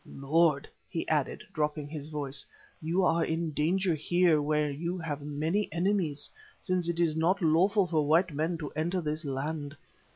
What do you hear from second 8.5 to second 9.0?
to enter